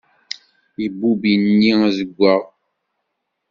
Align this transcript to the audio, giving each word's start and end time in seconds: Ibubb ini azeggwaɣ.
Ibubb 0.85 1.21
ini 1.33 1.69
azeggwaɣ. 1.87 2.41